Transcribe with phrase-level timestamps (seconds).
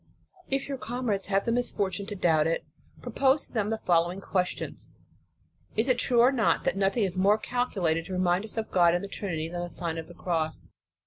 [0.49, 2.65] If your com rades have the misfortune to doubt it,
[3.03, 4.89] pro pose to them the following questions:
[5.75, 8.95] Is it true or not, that nothing is more calculated to remind us of God
[8.95, 10.69] and the Trin ity than the Sign of the Cross